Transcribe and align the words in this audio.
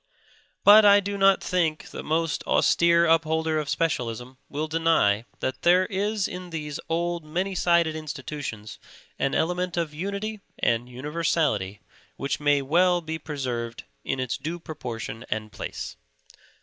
But 0.63 0.83
I 0.83 0.99
do 0.99 1.15
not 1.15 1.43
think 1.43 1.91
the 1.91 2.01
most 2.01 2.43
austere 2.47 3.05
upholder 3.05 3.59
of 3.59 3.69
specialism 3.69 4.39
will 4.49 4.67
deny 4.67 5.25
that 5.41 5.61
there 5.61 5.85
is 5.85 6.27
in 6.27 6.49
these 6.49 6.79
old, 6.89 7.23
many 7.23 7.53
sided 7.53 7.95
institutions 7.95 8.79
an 9.19 9.35
element 9.35 9.77
of 9.77 9.93
unity 9.93 10.39
and 10.57 10.89
universality 10.89 11.81
which 12.15 12.39
may 12.39 12.63
well 12.63 13.01
be 13.01 13.19
preserved 13.19 13.83
in 14.03 14.19
its 14.19 14.37
due 14.39 14.57
proportion 14.59 15.23
and 15.29 15.51
place. 15.51 15.97